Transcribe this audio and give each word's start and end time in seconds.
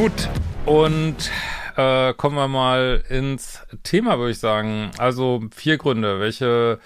Gut, 0.00 0.30
und 0.64 1.30
äh, 1.76 2.14
kommen 2.14 2.34
wir 2.34 2.48
mal 2.48 3.04
ins 3.10 3.60
Thema, 3.82 4.18
würde 4.18 4.30
ich 4.30 4.38
sagen. 4.38 4.92
Also 4.96 5.42
vier 5.54 5.76
Gründe, 5.76 6.20
welche 6.20 6.80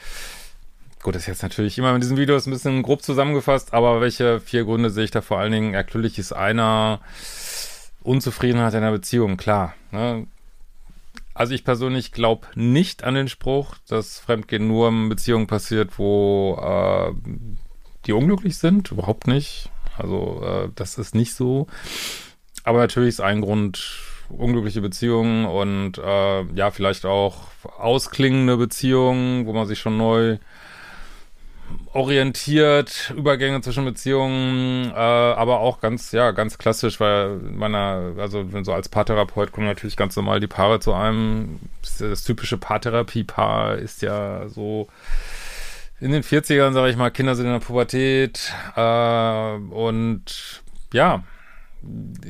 Gut, 1.00 1.14
das 1.14 1.22
ist 1.22 1.29
jetzt 1.29 1.42
natürlich 1.44 1.79
immer 1.79 1.94
in 1.94 2.00
diesen 2.00 2.16
Videos 2.16 2.46
ein 2.46 2.50
bisschen 2.50 2.82
grob 2.82 3.02
zusammengefasst, 3.02 3.72
aber 3.72 4.00
welche 4.00 4.40
vier 4.40 4.64
Gründe 4.64 4.90
sehe 4.90 5.04
ich 5.04 5.12
da 5.12 5.20
vor 5.20 5.39
allen 5.39 5.53
Dingen? 5.53 5.70
Natürlich 5.70 6.18
ist 6.18 6.32
einer 6.32 7.03
Unzufriedenheit 8.03 8.75
in 8.75 8.80
einer 8.80 8.90
Beziehung, 8.90 9.36
klar. 9.36 9.75
Ne? 9.92 10.26
Also 11.34 11.54
ich 11.54 11.62
persönlich 11.62 12.11
glaube 12.11 12.48
nicht 12.56 13.04
an 13.04 13.14
den 13.14 13.28
Spruch, 13.28 13.76
dass 13.86 14.18
Fremdgehen 14.18 14.67
nur 14.67 14.89
in 14.89 15.08
Beziehungen 15.08 15.46
passiert, 15.46 16.00
wo 16.00 16.58
äh, 16.61 17.12
die 18.06 18.12
unglücklich 18.12 18.58
sind. 18.58 18.90
Überhaupt 18.90 19.28
nicht. 19.28 19.70
Also 19.96 20.42
äh, 20.44 20.68
das 20.75 20.98
ist 20.98 21.14
nicht 21.14 21.34
so. 21.34 21.68
Aber 22.64 22.79
natürlich 22.79 23.11
ist 23.11 23.21
ein 23.21 23.43
Grund 23.43 24.00
unglückliche 24.31 24.81
Beziehungen 24.81 25.45
und 25.45 25.99
äh, 25.99 26.43
ja, 26.54 26.71
vielleicht 26.71 27.04
auch 27.04 27.49
ausklingende 27.79 28.57
Beziehungen, 28.57 29.46
wo 29.46 29.53
man 29.53 29.67
sich 29.67 29.79
schon 29.79 29.96
neu 29.96 30.39
orientiert, 31.93 33.12
Übergänge 33.17 33.61
zwischen 33.61 33.84
Beziehungen, 33.84 34.91
äh, 34.91 34.95
aber 34.95 35.61
auch 35.61 35.81
ganz, 35.81 36.12
ja, 36.12 36.33
ganz 36.33 36.59
klassisch, 36.59 37.01
weil 37.01 37.37
meiner, 37.37 38.15
also 38.19 38.53
wenn 38.53 38.65
so 38.65 38.73
als 38.73 38.89
Paartherapeut 38.89 39.53
kommen 39.53 39.67
natürlich 39.67 39.97
ganz 39.97 40.17
normal 40.17 40.41
die 40.41 40.47
Paare 40.47 40.81
zu 40.81 40.93
einem. 40.93 41.61
Das, 41.83 41.99
das 41.99 42.25
typische 42.25 42.59
Paartherapie-Paar 42.59 43.77
ist 43.77 44.03
ja 44.03 44.49
so 44.49 44.89
in 46.01 46.11
den 46.11 46.23
40ern, 46.23 46.73
sage 46.73 46.91
ich 46.91 46.97
mal, 46.97 47.11
Kinder 47.11 47.34
sind 47.34 47.47
in 47.47 47.53
der 47.53 47.61
Pubertät 47.61 48.53
äh, 48.77 49.55
und 49.75 50.62
ja, 50.93 51.23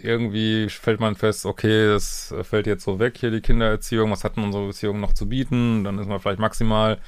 irgendwie 0.03 0.69
fällt 0.69 1.01
man 1.01 1.17
fest, 1.17 1.47
okay, 1.47 1.87
das 1.89 2.35
fällt 2.43 2.67
jetzt 2.67 2.85
so 2.85 2.99
weg 2.99 3.17
hier, 3.19 3.31
die 3.31 3.41
Kindererziehung, 3.41 4.11
was 4.11 4.25
hat 4.25 4.37
denn 4.37 4.45
unsere 4.45 4.67
Beziehung 4.67 5.01
noch 5.01 5.13
zu 5.13 5.29
bieten? 5.29 5.85
Dann 5.85 5.99
ist 5.99 6.09
man 6.09 6.21
vielleicht 6.21 6.41
maximal 6.41 6.99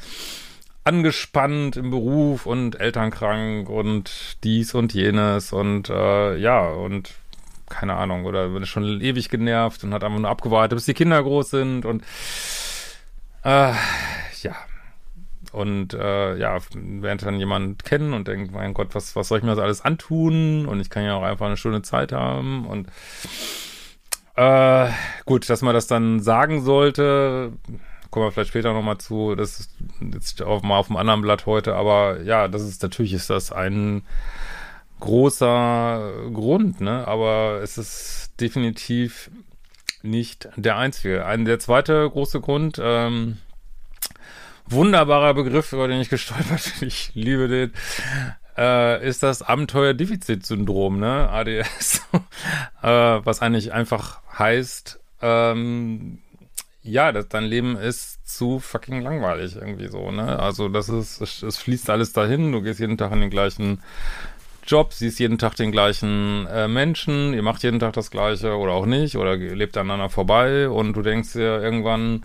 angespannt 0.85 1.77
im 1.77 1.91
Beruf 1.91 2.47
und 2.47 2.81
elternkrank 2.81 3.69
und 3.69 4.39
dies 4.45 4.75
und 4.75 4.95
jenes 4.95 5.53
und 5.53 5.91
äh, 5.91 6.37
ja, 6.37 6.69
und 6.69 7.13
keine 7.69 7.95
Ahnung, 7.95 8.25
oder 8.25 8.49
man 8.49 8.63
ist 8.63 8.69
schon 8.69 9.01
ewig 9.01 9.29
genervt 9.29 9.83
und 9.83 9.93
hat 9.93 10.05
einfach 10.05 10.21
nur 10.21 10.31
abgewartet, 10.31 10.77
bis 10.77 10.87
die 10.87 10.95
Kinder 10.95 11.23
groß 11.23 11.51
sind 11.51 11.85
und 11.85 12.05
äh. 13.43 13.73
Und 15.57 15.95
äh, 15.95 16.37
ja, 16.37 16.59
lernt 16.75 17.23
dann 17.23 17.39
jemand 17.39 17.83
kennen 17.83 18.13
und 18.13 18.29
denkt, 18.29 18.53
mein 18.53 18.75
Gott, 18.75 18.95
was, 18.95 19.17
was 19.17 19.29
soll 19.29 19.39
ich 19.39 19.45
mir 19.45 19.53
das 19.55 19.59
alles 19.59 19.81
antun? 19.81 20.67
Und 20.67 20.81
ich 20.81 20.91
kann 20.91 21.03
ja 21.03 21.15
auch 21.15 21.23
einfach 21.23 21.47
eine 21.47 21.57
schöne 21.57 21.81
Zeit 21.81 22.13
haben. 22.13 22.67
Und 22.67 22.89
äh, 24.35 24.91
gut, 25.25 25.49
dass 25.49 25.63
man 25.63 25.73
das 25.73 25.87
dann 25.87 26.21
sagen 26.21 26.63
sollte, 26.63 27.53
kommen 28.11 28.27
wir 28.27 28.33
vielleicht 28.33 28.51
später 28.51 28.75
nochmal 28.75 28.99
zu, 28.99 29.35
das 29.35 29.61
ist 29.61 29.71
jetzt 30.13 30.43
auch 30.43 30.63
mal 30.63 30.77
auf 30.77 30.89
dem 30.89 30.97
anderen 30.97 31.23
Blatt 31.23 31.47
heute, 31.47 31.75
aber 31.75 32.21
ja, 32.21 32.49
das 32.49 32.61
ist, 32.61 32.83
natürlich 32.83 33.15
ist 33.15 33.31
das 33.31 33.51
ein 33.51 34.03
großer 35.01 36.13
Grund, 36.35 36.83
ne, 36.83 37.09
aber 37.09 37.61
es 37.63 37.79
ist 37.79 38.33
definitiv 38.41 39.31
nicht 40.03 40.51
der 40.57 40.77
einzige. 40.77 41.25
Ein, 41.25 41.47
der 41.47 41.59
zweite 41.59 42.09
große 42.11 42.43
Grund, 42.43 42.79
ähm, 42.79 43.39
wunderbarer 44.69 45.35
Begriff, 45.35 45.73
über 45.73 45.89
den 45.89 46.01
ich 46.01 46.09
gestolpert 46.09 46.73
bin, 46.79 46.89
ich 46.89 47.11
liebe 47.15 47.49
den, 47.49 47.73
äh, 48.57 49.07
ist 49.07 49.23
das 49.23 49.43
Abenteuerdefizitsyndrom, 49.43 50.99
ne, 50.99 51.29
ADS, 51.31 52.03
äh, 52.83 52.89
was 52.89 53.43
eigentlich 53.43 53.73
einfach 53.73 54.21
heißt, 54.39 54.99
ähm, 55.23 56.19
ja, 56.83 57.11
das, 57.13 57.29
dein 57.29 57.45
Leben 57.45 57.77
ist 57.77 58.29
zu 58.29 58.61
fucking 58.61 59.01
langweilig 59.01 59.57
irgendwie 59.57 59.89
so, 59.89 60.11
ne? 60.11 60.39
Also 60.39 60.69
das 60.69 60.89
ist, 60.89 61.21
es, 61.21 61.43
es 61.43 61.57
fließt 61.57 61.91
alles 61.91 62.13
dahin, 62.13 62.53
du 62.53 62.63
gehst 62.63 62.81
jeden 62.81 62.97
Tag 62.97 63.13
in 63.13 63.21
den 63.21 63.31
gleichen 63.31 63.81
Job, 64.67 64.93
siehst 64.93 65.19
jeden 65.19 65.39
Tag 65.39 65.55
den 65.57 65.73
gleichen 65.73 66.47
äh, 66.47 66.69
Menschen, 66.69 67.35
ihr 67.35 67.43
macht 67.43 67.63
jeden 67.63 67.79
Tag 67.81 67.93
das 67.93 68.11
Gleiche 68.11 68.57
oder 68.57 68.73
auch 68.73 68.87
nicht 68.87 69.17
oder 69.17 69.37
lebt 69.37 69.77
aneinander 69.77 70.11
vorbei 70.11 70.69
und 70.69 70.95
du 70.95 71.03
denkst 71.03 71.35
dir 71.35 71.61
irgendwann, 71.61 72.25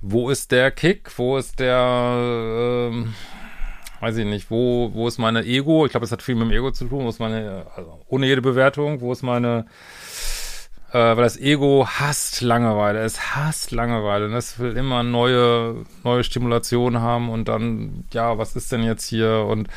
wo 0.00 0.30
ist 0.30 0.50
der 0.52 0.70
Kick, 0.70 1.10
wo 1.18 1.36
ist 1.36 1.58
der, 1.60 2.90
äh, 2.92 3.04
weiß 4.00 4.16
ich 4.16 4.26
nicht, 4.26 4.50
wo, 4.50 4.90
wo 4.94 5.08
ist 5.08 5.18
meine 5.18 5.44
Ego? 5.44 5.86
Ich 5.86 5.92
glaube, 5.92 6.04
es 6.04 6.12
hat 6.12 6.22
viel 6.22 6.34
mit 6.34 6.44
dem 6.44 6.52
Ego 6.52 6.70
zu 6.70 6.86
tun, 6.86 7.04
wo 7.04 7.08
ist 7.08 7.20
meine, 7.20 7.66
also 7.76 8.00
ohne 8.08 8.26
jede 8.26 8.42
Bewertung, 8.42 9.00
wo 9.00 9.12
ist 9.12 9.22
meine 9.22 9.66
äh, 10.92 10.98
weil 10.98 11.22
das 11.22 11.38
Ego 11.38 11.86
hasst 11.86 12.40
Langeweile. 12.40 13.00
Es 13.00 13.36
hasst 13.36 13.70
Langeweile. 13.70 14.26
Und 14.26 14.34
es 14.34 14.58
will 14.58 14.76
immer 14.76 15.02
neue, 15.02 15.84
neue 16.02 16.24
Stimulationen 16.24 17.00
haben 17.00 17.30
und 17.30 17.48
dann, 17.48 18.04
ja, 18.12 18.38
was 18.38 18.56
ist 18.56 18.72
denn 18.72 18.82
jetzt 18.82 19.06
hier? 19.06 19.46
Und 19.48 19.68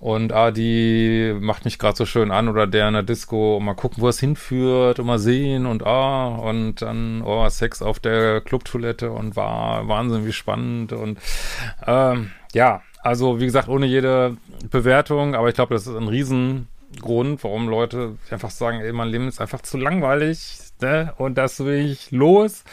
und 0.00 0.32
ah, 0.32 0.50
die 0.50 1.34
macht 1.38 1.64
mich 1.64 1.78
gerade 1.78 1.96
so 1.96 2.06
schön 2.06 2.30
an 2.30 2.48
oder 2.48 2.66
der 2.66 2.88
in 2.88 2.94
der 2.94 3.02
Disco, 3.02 3.58
mal 3.60 3.74
gucken, 3.74 4.02
wo 4.02 4.08
es 4.08 4.20
hinführt 4.20 4.98
und 4.98 5.06
mal 5.06 5.18
sehen 5.18 5.66
und 5.66 5.86
ah, 5.86 6.28
und 6.28 6.82
dann, 6.82 7.22
oh, 7.22 7.48
Sex 7.48 7.82
auf 7.82 8.00
der 8.00 8.40
Clubtoilette 8.40 9.10
und 9.10 9.36
war 9.36 9.88
Wahnsinn, 9.88 10.26
wie 10.26 10.32
spannend 10.32 10.92
und 10.92 11.18
ähm, 11.86 12.30
ja, 12.52 12.82
also 13.02 13.40
wie 13.40 13.44
gesagt, 13.44 13.68
ohne 13.68 13.86
jede 13.86 14.36
Bewertung, 14.70 15.34
aber 15.34 15.48
ich 15.48 15.54
glaube, 15.54 15.74
das 15.74 15.86
ist 15.86 15.94
ein 15.94 16.08
riesen 16.08 16.68
Grund, 17.00 17.42
warum 17.44 17.68
Leute 17.68 18.16
einfach 18.30 18.50
sagen, 18.50 18.80
ey, 18.80 18.92
mein 18.92 19.08
Leben 19.08 19.28
ist 19.28 19.40
einfach 19.40 19.62
zu 19.62 19.76
langweilig, 19.76 20.58
ne? 20.80 21.12
Und 21.18 21.36
das 21.36 21.60
will 21.64 21.90
ich 21.90 22.10
los. 22.10 22.64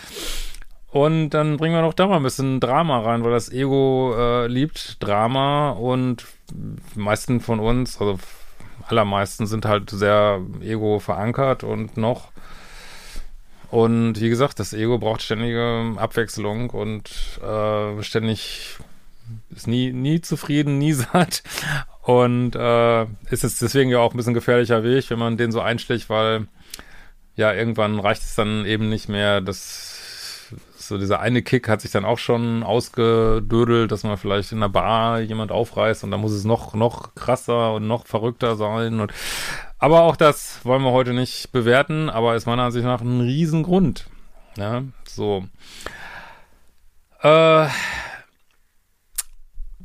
Und 0.93 1.31
dann 1.31 1.57
bringen 1.57 1.73
wir 1.73 1.81
noch 1.81 1.95
da 1.95 2.05
mal 2.05 2.17
ein 2.17 2.23
bisschen 2.23 2.59
Drama 2.59 2.99
rein, 2.99 3.23
weil 3.23 3.31
das 3.31 3.51
Ego 3.51 4.13
äh, 4.15 4.45
liebt 4.45 4.97
Drama 5.01 5.71
und 5.71 6.27
die 6.51 6.99
meisten 6.99 7.41
von 7.41 7.59
uns, 7.59 7.99
also 7.99 8.19
allermeisten 8.87 9.47
sind 9.47 9.65
halt 9.65 9.89
sehr 9.89 10.39
Ego 10.61 10.99
verankert 10.99 11.63
und 11.63 11.97
noch. 11.97 12.31
Und 13.71 14.21
wie 14.21 14.29
gesagt, 14.29 14.59
das 14.59 14.73
Ego 14.73 14.99
braucht 14.99 15.23
ständige 15.23 15.95
Abwechslung 15.97 16.69
und 16.69 17.09
äh, 17.41 18.03
ständig 18.03 18.77
ist 19.49 19.65
nie, 19.65 19.91
nie 19.91 20.21
zufrieden, 20.21 20.77
nie 20.77 20.93
satt. 20.93 21.41
Und 22.03 22.55
äh, 22.55 23.05
ist 23.31 23.43
es 23.43 23.57
deswegen 23.57 23.89
ja 23.89 23.97
auch 23.97 24.13
ein 24.13 24.17
bisschen 24.17 24.35
gefährlicher 24.35 24.83
Weg, 24.83 25.09
wenn 25.09 25.17
man 25.17 25.37
den 25.37 25.51
so 25.51 25.59
einschlägt, 25.59 26.11
weil 26.11 26.45
ja, 27.35 27.51
irgendwann 27.51 27.99
reicht 27.99 28.21
es 28.21 28.35
dann 28.35 28.67
eben 28.67 28.89
nicht 28.89 29.09
mehr, 29.09 29.41
dass 29.41 30.02
so 30.75 30.97
dieser 30.97 31.19
eine 31.19 31.41
Kick 31.41 31.67
hat 31.67 31.81
sich 31.81 31.91
dann 31.91 32.05
auch 32.05 32.17
schon 32.17 32.63
ausgedödelt, 32.63 33.91
dass 33.91 34.03
man 34.03 34.17
vielleicht 34.17 34.51
in 34.51 34.59
der 34.59 34.69
Bar 34.69 35.19
jemand 35.21 35.51
aufreißt 35.51 36.03
und 36.03 36.11
dann 36.11 36.21
muss 36.21 36.31
es 36.31 36.43
noch, 36.43 36.73
noch 36.73 37.15
krasser 37.15 37.73
und 37.73 37.87
noch 37.87 38.05
verrückter 38.05 38.55
sein 38.55 38.99
und 38.99 39.13
aber 39.79 40.03
auch 40.03 40.15
das 40.15 40.63
wollen 40.63 40.83
wir 40.83 40.91
heute 40.91 41.13
nicht 41.13 41.51
bewerten, 41.51 42.09
aber 42.09 42.35
ist 42.35 42.45
meiner 42.45 42.63
Ansicht 42.63 42.85
nach 42.85 43.01
ein 43.01 43.21
Riesengrund. 43.21 44.07
Ja, 44.55 44.83
so. 45.05 45.45
Äh, 47.21 47.67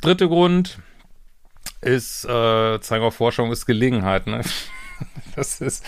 dritte 0.00 0.28
Grund, 0.28 0.78
ist, 1.80 2.24
äh, 2.24 2.80
zeigen 2.80 3.04
auf 3.04 3.14
Forschung, 3.14 3.52
ist 3.52 3.66
Gelegenheit, 3.66 4.26
ne? 4.26 4.42
Das 5.36 5.60
ist. 5.60 5.84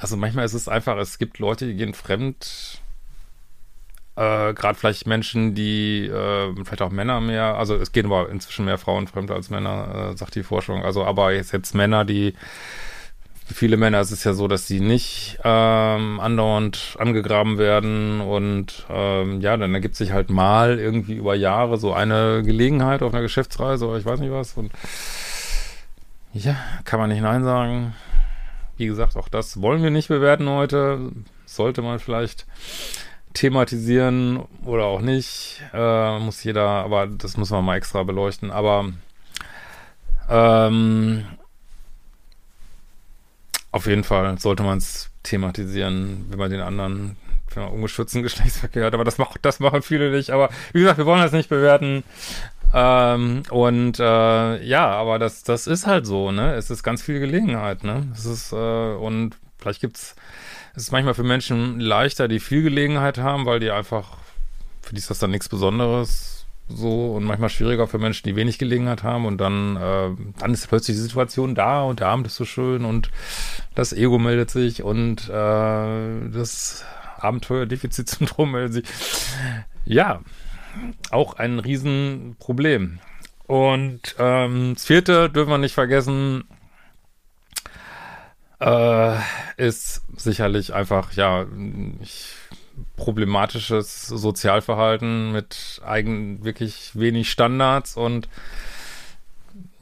Also 0.00 0.16
manchmal 0.16 0.46
ist 0.46 0.54
es 0.54 0.66
einfach, 0.66 0.96
es 0.96 1.18
gibt 1.18 1.38
Leute, 1.38 1.66
die 1.66 1.74
gehen 1.74 1.92
fremd. 1.92 2.80
Äh, 4.16 4.54
Gerade 4.54 4.74
vielleicht 4.74 5.06
Menschen, 5.06 5.54
die, 5.54 6.06
äh, 6.06 6.54
vielleicht 6.64 6.82
auch 6.82 6.90
Männer 6.90 7.20
mehr, 7.20 7.56
also 7.56 7.76
es 7.76 7.92
gehen 7.92 8.06
aber 8.06 8.30
inzwischen 8.30 8.64
mehr 8.64 8.78
Frauen 8.78 9.06
fremd 9.06 9.30
als 9.30 9.50
Männer, 9.50 10.12
äh, 10.12 10.16
sagt 10.16 10.34
die 10.34 10.42
Forschung. 10.42 10.84
Also 10.84 11.04
aber 11.04 11.32
jetzt, 11.32 11.52
jetzt 11.52 11.74
Männer, 11.74 12.04
die 12.06 12.34
viele 13.52 13.76
Männer 13.76 14.00
ist 14.00 14.10
es 14.10 14.24
ja 14.24 14.32
so, 14.32 14.48
dass 14.48 14.66
sie 14.66 14.80
nicht 14.80 15.38
ähm, 15.44 16.20
andauernd 16.20 16.96
angegraben 16.98 17.58
werden 17.58 18.20
und 18.20 18.86
ähm, 18.88 19.40
ja, 19.40 19.56
dann 19.56 19.74
ergibt 19.74 19.96
sich 19.96 20.12
halt 20.12 20.30
mal 20.30 20.78
irgendwie 20.78 21.14
über 21.14 21.34
Jahre 21.34 21.76
so 21.76 21.92
eine 21.92 22.42
Gelegenheit 22.44 23.02
auf 23.02 23.12
einer 23.12 23.22
Geschäftsreise 23.22 23.86
oder 23.86 23.98
ich 23.98 24.04
weiß 24.04 24.20
nicht 24.20 24.32
was 24.32 24.54
und 24.54 24.72
ja, 26.32 26.56
kann 26.84 27.00
man 27.00 27.10
nicht 27.10 27.22
Nein 27.22 27.42
sagen. 27.42 27.94
Wie 28.80 28.86
gesagt, 28.86 29.14
auch 29.18 29.28
das 29.28 29.60
wollen 29.60 29.82
wir 29.82 29.90
nicht 29.90 30.08
bewerten 30.08 30.48
heute. 30.48 31.12
Sollte 31.44 31.82
man 31.82 31.98
vielleicht 31.98 32.46
thematisieren 33.34 34.38
oder 34.64 34.86
auch 34.86 35.02
nicht. 35.02 35.60
Äh, 35.74 36.18
muss 36.18 36.42
jeder, 36.44 36.66
aber 36.66 37.06
das 37.06 37.36
muss 37.36 37.50
man 37.50 37.62
mal 37.62 37.76
extra 37.76 38.04
beleuchten. 38.04 38.50
Aber 38.50 38.90
ähm, 40.30 41.26
auf 43.70 43.86
jeden 43.86 44.02
Fall 44.02 44.38
sollte 44.38 44.62
man 44.62 44.78
es 44.78 45.10
thematisieren, 45.24 46.24
wenn 46.30 46.38
man 46.38 46.50
den 46.50 46.62
anderen 46.62 47.18
wenn 47.54 47.64
ungeschützten 47.64 48.22
Geschlechtsverkehr 48.22 48.86
hat. 48.86 48.94
Aber 48.94 49.04
das, 49.04 49.18
macht, 49.18 49.40
das 49.42 49.60
machen 49.60 49.82
viele 49.82 50.10
nicht. 50.10 50.30
Aber 50.30 50.48
wie 50.72 50.80
gesagt, 50.80 50.96
wir 50.96 51.04
wollen 51.04 51.20
das 51.20 51.32
nicht 51.32 51.50
bewerten. 51.50 52.02
Ähm, 52.72 53.42
und 53.50 53.98
äh, 53.98 54.62
ja, 54.62 54.90
aber 54.90 55.18
das, 55.18 55.42
das 55.42 55.66
ist 55.66 55.86
halt 55.86 56.06
so, 56.06 56.30
ne? 56.30 56.54
Es 56.54 56.70
ist 56.70 56.82
ganz 56.82 57.02
viel 57.02 57.18
Gelegenheit, 57.18 57.82
ne? 57.84 58.06
Es 58.14 58.26
ist, 58.26 58.52
äh, 58.52 58.56
und 58.56 59.36
vielleicht 59.58 59.80
gibt's, 59.80 60.14
es 60.74 60.84
ist 60.84 60.92
manchmal 60.92 61.14
für 61.14 61.24
Menschen 61.24 61.80
leichter, 61.80 62.28
die 62.28 62.40
viel 62.40 62.62
Gelegenheit 62.62 63.18
haben, 63.18 63.46
weil 63.46 63.60
die 63.60 63.70
einfach, 63.70 64.18
für 64.82 64.94
die 64.94 65.00
ist 65.00 65.10
das 65.10 65.18
dann 65.18 65.32
nichts 65.32 65.48
Besonderes 65.48 66.40
so 66.72 67.12
und 67.14 67.24
manchmal 67.24 67.48
schwieriger 67.48 67.88
für 67.88 67.98
Menschen, 67.98 68.28
die 68.28 68.36
wenig 68.36 68.58
Gelegenheit 68.58 69.02
haben 69.02 69.26
und 69.26 69.38
dann, 69.38 69.76
äh, 69.76 70.10
dann 70.38 70.52
ist 70.52 70.68
plötzlich 70.68 70.96
die 70.96 71.02
Situation 71.02 71.54
da 71.54 71.82
und 71.82 72.00
der 72.00 72.08
Abend 72.08 72.26
ist 72.26 72.36
so 72.36 72.44
schön 72.44 72.84
und 72.84 73.10
das 73.74 73.92
Ego 73.92 74.18
meldet 74.18 74.50
sich 74.50 74.82
und 74.82 75.28
äh, 75.28 76.30
das 76.30 76.84
Abenteuerdefizitsyndrom 77.18 78.52
meldet 78.52 78.72
sich. 78.72 78.84
Ja, 79.84 80.20
auch 81.10 81.34
ein 81.34 81.58
Riesenproblem. 81.58 83.00
Und 83.46 84.14
ähm, 84.18 84.74
das 84.74 84.84
vierte 84.84 85.28
dürfen 85.28 85.50
wir 85.50 85.58
nicht 85.58 85.74
vergessen, 85.74 86.44
äh, 88.60 89.16
ist 89.56 90.02
sicherlich 90.16 90.74
einfach, 90.74 91.12
ja, 91.14 91.46
ich, 92.00 92.34
problematisches 92.96 94.06
Sozialverhalten 94.06 95.32
mit 95.32 95.80
eigen 95.84 96.44
wirklich 96.44 96.92
wenig 96.94 97.30
Standards 97.30 97.96
und 97.96 98.28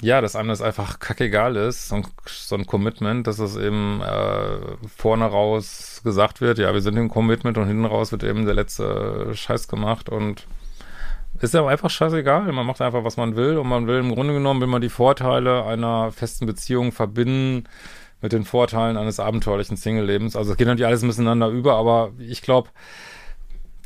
ja, 0.00 0.20
dass 0.20 0.36
einem 0.36 0.48
das 0.48 0.62
einfach 0.62 1.00
kackegal 1.00 1.56
ist, 1.56 1.88
so 1.88 1.96
ein, 1.96 2.06
so 2.24 2.54
ein 2.54 2.66
Commitment, 2.66 3.26
dass 3.26 3.40
es 3.40 3.56
eben 3.56 4.00
äh, 4.00 4.76
vorne 4.96 5.24
raus 5.24 6.00
gesagt 6.04 6.40
wird, 6.40 6.58
ja, 6.58 6.72
wir 6.72 6.80
sind 6.80 6.96
im 6.96 7.08
Commitment 7.08 7.58
und 7.58 7.66
hinten 7.66 7.84
raus 7.84 8.12
wird 8.12 8.22
eben 8.22 8.44
der 8.44 8.54
letzte 8.54 9.34
Scheiß 9.34 9.66
gemacht 9.66 10.08
und 10.08 10.46
ist 11.44 11.54
ja 11.54 11.66
einfach 11.66 11.90
scheißegal. 11.90 12.50
Man 12.52 12.66
macht 12.66 12.80
einfach, 12.80 13.04
was 13.04 13.16
man 13.16 13.36
will 13.36 13.58
und 13.58 13.68
man 13.68 13.86
will 13.86 13.98
im 13.98 14.14
Grunde 14.14 14.34
genommen, 14.34 14.60
will 14.60 14.68
man 14.68 14.82
die 14.82 14.88
Vorteile 14.88 15.64
einer 15.64 16.12
festen 16.12 16.46
Beziehung 16.46 16.92
verbinden 16.92 17.64
mit 18.20 18.32
den 18.32 18.44
Vorteilen 18.44 18.96
eines 18.96 19.20
abenteuerlichen 19.20 19.76
Single-Lebens. 19.76 20.36
Also 20.36 20.52
es 20.52 20.56
geht 20.56 20.66
natürlich 20.66 20.86
alles 20.86 21.02
miteinander 21.02 21.48
über, 21.48 21.74
aber 21.74 22.12
ich 22.18 22.42
glaube, 22.42 22.70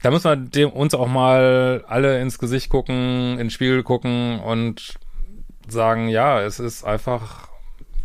da 0.02 0.10
muss 0.10 0.24
man 0.24 0.50
dem, 0.50 0.70
uns 0.70 0.94
auch 0.94 1.06
mal 1.06 1.84
alle 1.86 2.20
ins 2.20 2.38
Gesicht 2.38 2.68
gucken, 2.70 3.32
in 3.32 3.38
den 3.38 3.50
Spiegel 3.50 3.82
gucken 3.82 4.40
und 4.40 4.94
sagen, 5.68 6.08
ja, 6.08 6.40
es 6.40 6.58
ist 6.58 6.84
einfach 6.84 7.48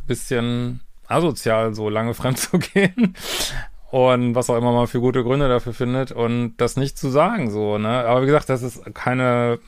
bisschen 0.05 0.81
asozial, 1.07 1.73
so 1.73 1.89
lange 1.89 2.13
fremd 2.13 2.37
zu 2.39 2.59
gehen. 2.59 3.15
Und 3.89 4.35
was 4.35 4.49
auch 4.49 4.57
immer 4.57 4.73
man 4.73 4.87
für 4.87 4.99
gute 4.99 5.23
Gründe 5.23 5.47
dafür 5.47 5.73
findet 5.73 6.11
und 6.11 6.57
das 6.57 6.75
nicht 6.75 6.97
zu 6.97 7.09
sagen, 7.09 7.49
so, 7.49 7.77
ne? 7.77 8.05
Aber 8.05 8.21
wie 8.21 8.25
gesagt, 8.25 8.49
das 8.49 8.61
ist 8.61 8.83
keine 8.93 9.59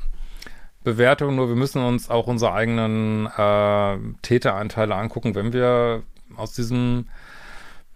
Bewertung, 0.84 1.36
nur 1.36 1.48
wir 1.48 1.56
müssen 1.56 1.82
uns 1.84 2.10
auch 2.10 2.28
unsere 2.28 2.54
eigenen 2.54 3.28
äh, 3.28 3.98
Täteranteile 4.22 4.96
angucken, 4.96 5.36
wenn 5.36 5.54
wir 5.54 6.04
aus 6.36 6.54
diesen 6.54 7.10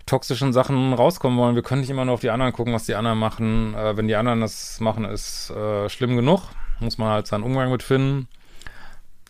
toxischen 0.06 0.54
Sachen 0.54 0.94
rauskommen 0.94 1.40
wollen. 1.40 1.56
Wir 1.56 1.64
können 1.64 1.82
nicht 1.82 1.90
immer 1.90 2.06
nur 2.06 2.16
auf 2.16 2.22
die 2.22 2.30
anderen 2.30 2.54
gucken, 2.54 2.74
was 2.74 2.86
die 2.86 2.96
anderen 2.96 3.18
machen. 3.20 3.74
Äh, 3.74 3.98
wenn 3.98 4.08
die 4.08 4.16
anderen 4.16 4.42
das 4.42 4.80
machen, 4.80 5.06
ist 5.06 5.50
äh, 5.52 5.90
schlimm 5.90 6.16
genug. 6.16 6.42
Muss 6.80 6.98
man 6.98 7.10
halt 7.10 7.28
seinen 7.28 7.44
Umgang 7.44 7.72
mit 7.72 7.84
finden. 7.84 8.28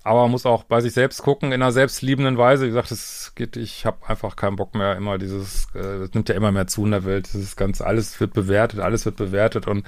Aber 0.04 0.24
man 0.24 0.32
muss 0.32 0.46
auch 0.46 0.64
bei 0.64 0.82
sich 0.82 0.94
selbst 0.94 1.24
gucken, 1.24 1.54
in 1.54 1.62
einer 1.62 1.72
selbstliebenden 1.72 2.38
Weise. 2.38 2.66
Wie 2.66 2.70
gesagt, 2.70 2.92
es 2.92 3.32
geht, 3.36 3.56
ich 3.56 3.86
habe 3.86 3.98
einfach 4.08 4.36
keinen 4.36 4.58
Bock 4.58 4.76
mehr, 4.76 4.98
immer 4.98 5.18
dieses, 5.18 5.68
äh, 5.76 6.10
nimmt 6.14 6.28
ja 6.28 6.36
immer 6.36 6.52
mehr 6.52 6.68
zu 6.68 6.84
in 6.84 6.92
der 6.92 7.06
Welt, 7.06 7.30
dieses 7.34 7.56
ganze, 7.56 7.86
alles 7.88 8.20
wird 8.20 8.34
bewertet, 8.34 8.82
alles 8.82 9.06
wird 9.06 9.16
bewertet. 9.16 9.66
Und 9.66 9.86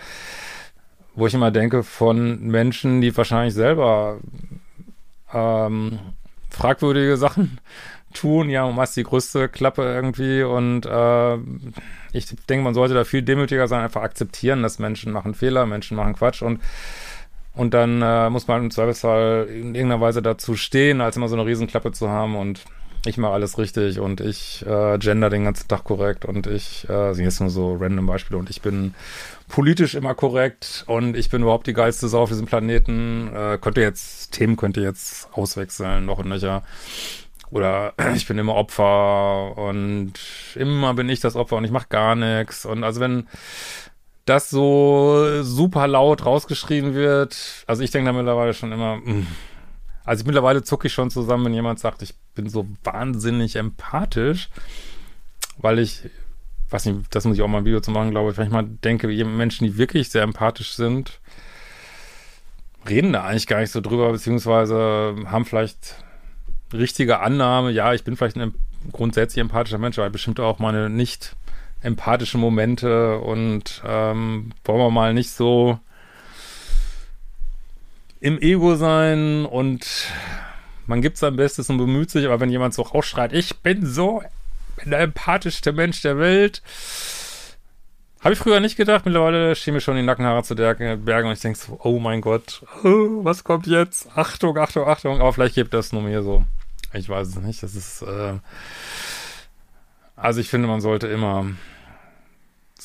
wo 1.16 1.28
ich 1.28 1.34
immer 1.34 1.52
denke, 1.52 1.84
von 1.84 2.42
Menschen, 2.48 3.02
die 3.02 3.16
wahrscheinlich 3.16 3.54
selber 3.54 4.20
ähm, 5.34 6.00
fragwürdige 6.50 7.18
Sachen 7.18 7.60
tun, 8.14 8.50
ja, 8.50 8.70
meist 8.72 8.96
die 8.96 9.04
größte 9.04 9.50
Klappe 9.50 9.84
irgendwie. 9.84 10.44
Und 10.44 10.86
äh, 10.86 11.36
ich 12.14 12.28
denke, 12.48 12.64
man 12.64 12.74
sollte 12.74 12.94
da 12.94 13.04
viel 13.04 13.22
demütiger 13.22 13.68
sein, 13.68 13.84
einfach 13.84 14.04
akzeptieren, 14.04 14.64
dass 14.64 14.80
Menschen 14.80 15.12
machen 15.12 15.34
Fehler, 15.34 15.66
Menschen 15.66 15.98
machen 15.98 16.16
Quatsch. 16.16 16.42
Und 16.42 16.62
und 17.56 17.74
dann 17.74 18.02
äh, 18.02 18.30
muss 18.30 18.48
man 18.48 18.64
im 18.64 18.72
Zweifelsfall 18.72 19.48
in 19.50 19.76
irgendeiner 19.76 20.02
Weise 20.02 20.22
dazu 20.22 20.56
stehen, 20.56 21.02
als 21.02 21.18
immer 21.18 21.28
so 21.28 21.36
eine 21.36 21.46
Riesenklappe 21.46 21.92
zu 21.92 22.10
haben 22.10 22.36
und 22.36 22.66
ich 23.08 23.18
mache 23.18 23.34
alles 23.34 23.58
richtig 23.58 24.00
und 24.00 24.20
ich 24.20 24.66
äh, 24.66 24.98
gender 24.98 25.30
den 25.30 25.46
ganzen 25.46 25.68
Tag 25.68 25.84
korrekt 25.84 26.26
und 26.26 26.48
ich, 26.48 26.90
äh, 26.90 27.14
sind 27.14 27.26
jetzt 27.26 27.40
nur 27.40 27.50
so 27.50 27.76
random 27.76 28.08
Beispiele 28.08 28.40
und 28.40 28.50
ich 28.50 28.62
bin 28.62 28.96
politisch 29.48 29.96
immer 29.96 30.16
korrekt 30.16 30.84
und 30.88 31.16
ich 31.16 31.30
bin 31.30 31.44
überhaupt 31.44 31.68
die 31.68 31.74
geilste 31.74 32.08
Sau 32.08 32.24
auf 32.24 32.30
diesem 32.30 32.48
Planeten. 32.48 33.30
Äh, 33.34 33.58
könnte 33.60 33.82
jetzt, 33.82 34.32
Themen 34.32 34.58
könnte 34.58 34.82
jetzt 34.82 35.30
auswechseln, 35.34 36.06
noch 36.06 36.20
und 36.20 36.30
nöcher. 36.30 36.64
Oder 37.52 37.94
ich 38.16 38.28
bin 38.28 38.38
immer 38.38 38.56
Opfer 38.56 39.58
und 39.58 40.14
immer 40.56 40.94
bin 40.94 41.10
ich 41.10 41.20
das 41.20 41.36
Opfer 41.36 41.58
und 41.58 41.66
ich 41.66 41.72
mache 41.72 41.88
gar 41.90 42.16
nichts. 42.16 42.66
Und 42.66 42.84
also 42.84 43.02
wenn 43.02 43.28
das 44.26 44.50
so 44.50 45.44
super 45.44 45.88
laut 45.88 46.26
rausgeschrien 46.26 46.94
wird. 46.94 47.64
Also 47.68 47.84
ich 47.84 47.92
denke 47.92 48.12
da 48.12 48.14
mittlerweile 48.14 48.54
schon 48.54 48.72
immer. 48.72 48.98
Mm. 48.98 49.28
also 50.04 50.22
ich, 50.22 50.26
mittlerweile 50.26 50.64
zucke 50.64 50.88
ich 50.88 50.94
schon 50.94 51.12
zusammen, 51.12 51.46
wenn 51.46 51.54
jemand 51.54 51.80
sagt, 51.80 52.02
ich 52.02 52.16
bin 52.34 52.50
so 52.50 52.68
wahnsinnig 52.84 53.56
empathisch, 53.56 54.50
weil 55.58 55.80
ich, 55.80 56.02
weiß 56.70 56.86
nicht, 56.86 57.16
das 57.16 57.26
muss 57.26 57.38
ich 57.38 57.44
auch 57.44 57.48
mal 57.48 57.60
ein 57.60 57.66
Video 57.66 57.80
zu 57.80 57.92
machen, 57.92 58.12
glaube 58.12 58.32
ich, 58.32 58.38
weil 58.38 58.48
ich 58.48 58.52
mal 58.52 58.66
denke, 58.66 59.08
Menschen, 59.08 59.66
die 59.66 59.78
wirklich 59.78 60.10
sehr 60.10 60.24
empathisch 60.24 60.74
sind, 60.74 61.20
reden 62.90 63.14
da 63.14 63.24
eigentlich 63.24 63.48
gar 63.48 63.60
nicht 63.60 63.72
so 63.72 63.82
drüber, 63.82 64.12
beziehungsweise 64.12 65.16
haben 65.26 65.46
vielleicht 65.46 66.04
richtige 66.74 67.20
Annahme, 67.20 67.72
ja, 67.72 67.94
ich 67.94 68.04
bin 68.04 68.18
vielleicht 68.18 68.38
ein 68.38 68.54
grundsätzlich 68.92 69.40
empathischer 69.40 69.78
Mensch, 69.78 69.98
aber 70.00 70.10
bestimmt 70.10 70.40
auch 70.40 70.60
meine 70.60 70.90
nicht 70.90 71.36
empathische 71.86 72.38
Momente 72.38 73.20
und 73.20 73.82
ähm, 73.86 74.52
wollen 74.64 74.80
wir 74.80 74.90
mal 74.92 75.14
nicht 75.14 75.32
so 75.32 75.80
im 78.20 78.42
Ego 78.42 78.76
sein 78.76 79.46
und 79.46 79.86
man 80.88 81.02
gibt 81.02 81.18
sein 81.18 81.36
Bestes 81.36 81.70
und 81.70 81.78
bemüht 81.78 82.10
sich, 82.10 82.26
aber 82.26 82.40
wenn 82.40 82.50
jemand 82.50 82.74
so 82.74 82.82
rausschreit, 82.82 83.34
ich 83.34 83.58
bin 83.58 83.86
so 83.86 84.24
bin 84.78 84.92
der 84.92 85.00
empathischste 85.02 85.72
Mensch 85.74 86.02
der 86.02 86.18
Welt, 86.18 86.62
habe 88.22 88.34
ich 88.34 88.40
früher 88.40 88.60
nicht 88.60 88.78
gedacht, 88.78 89.06
mittlerweile 89.06 89.56
stehen 89.56 89.76
mir 89.76 89.82
schon 89.82 89.96
die 89.96 90.02
Nackenhaare 90.02 90.44
zu 90.44 90.56
Bergen 90.56 91.28
und 91.28 91.34
ich 91.34 91.42
denke 91.42 91.60
so, 91.60 91.80
oh 91.84 92.00
mein 92.00 92.22
Gott, 92.22 92.64
oh, 92.84 93.24
was 93.24 93.44
kommt 93.44 93.68
jetzt? 93.68 94.10
Achtung, 94.16 94.58
Achtung, 94.58 94.88
Achtung, 94.88 95.22
aber 95.22 95.32
vielleicht 95.32 95.56
gibt 95.56 95.74
das 95.74 95.94
nur 95.94 96.02
mir 96.02 96.24
so. 96.24 96.44
Ich 96.94 97.08
weiß 97.08 97.28
es 97.28 97.36
nicht, 97.36 97.62
das 97.62 97.76
ist, 97.76 98.02
äh, 98.02 98.40
also 100.16 100.40
ich 100.40 100.50
finde, 100.50 100.68
man 100.68 100.82
sollte 100.82 101.08
immer 101.08 101.46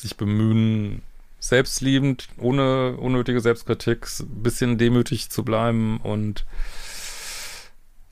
sich 0.01 0.17
bemühen, 0.17 1.01
selbstliebend, 1.39 2.29
ohne 2.37 2.97
unnötige 2.97 3.41
Selbstkritik, 3.41 4.07
ein 4.19 4.43
bisschen 4.43 4.77
demütig 4.77 5.29
zu 5.29 5.43
bleiben 5.43 5.99
und 6.01 6.45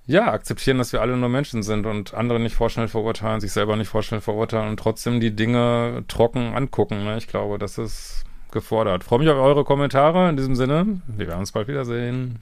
ja, 0.07 0.31
akzeptieren, 0.31 0.79
dass 0.79 0.91
wir 0.91 1.01
alle 1.01 1.15
nur 1.15 1.29
Menschen 1.29 1.61
sind 1.61 1.85
und 1.85 2.15
andere 2.15 2.39
nicht 2.39 2.55
vorschnell 2.55 2.87
verurteilen, 2.87 3.41
sich 3.41 3.51
selber 3.51 3.75
nicht 3.75 3.89
vorschnell 3.89 4.21
verurteilen 4.21 4.69
und 4.69 4.79
trotzdem 4.79 5.19
die 5.19 5.35
Dinge 5.35 6.03
trocken 6.07 6.55
angucken. 6.55 7.03
Ne? 7.03 7.17
Ich 7.17 7.27
glaube, 7.27 7.59
das 7.59 7.77
ist 7.77 8.23
gefordert. 8.51 9.03
freue 9.03 9.19
mich 9.19 9.29
auf 9.29 9.37
eure 9.37 9.63
Kommentare. 9.63 10.29
In 10.29 10.35
diesem 10.35 10.55
Sinne, 10.55 11.01
wir 11.05 11.27
werden 11.27 11.41
uns 11.41 11.51
bald 11.51 11.67
wiedersehen. 11.67 12.39